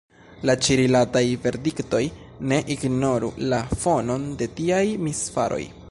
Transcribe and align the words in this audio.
La 0.49 0.53
ĉi-rilataj 0.67 1.21
verdiktoj 1.43 2.01
ne 2.53 2.59
ignoru 2.77 3.31
la 3.53 3.61
fonon 3.85 4.27
de 4.41 4.53
tiaj 4.61 4.85
misfaroj. 5.09 5.65